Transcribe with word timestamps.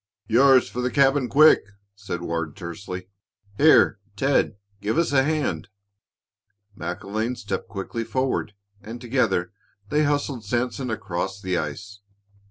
"Yours 0.25 0.67
for 0.67 0.81
the 0.81 0.89
cabin, 0.89 1.29
quick!" 1.29 1.63
said 1.95 2.23
Ward, 2.23 2.55
tersely. 2.55 3.07
"Here, 3.59 3.99
Ted, 4.15 4.55
give 4.81 4.97
us 4.97 5.11
a 5.11 5.21
hand." 5.21 5.67
MacIlvaine 6.75 7.35
stepped 7.37 7.67
quickly 7.69 8.03
forward, 8.03 8.55
and 8.81 8.99
together 8.99 9.53
they 9.89 10.01
hustled 10.03 10.43
Sanson 10.43 10.89
across 10.89 11.39
the 11.39 11.55
ice. 11.55 11.99